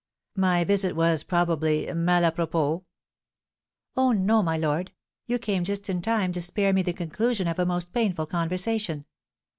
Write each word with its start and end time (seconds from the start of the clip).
"My 0.37 0.63
visit 0.63 0.95
was, 0.95 1.21
probably, 1.21 1.85
mal 1.93 2.23
à 2.23 2.33
propos?" 2.33 2.81
"Oh, 3.95 4.11
no, 4.13 4.41
my 4.41 4.57
lord! 4.57 4.93
You 5.27 5.37
came 5.37 5.63
just 5.63 5.91
in 5.91 6.01
time 6.01 6.31
to 6.31 6.41
spare 6.41 6.73
me 6.73 6.81
the 6.81 6.91
conclusion 6.91 7.47
of 7.47 7.59
a 7.59 7.67
most 7.67 7.93
painful 7.93 8.25
conversation." 8.25 9.05